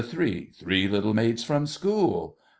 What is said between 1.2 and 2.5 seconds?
from school!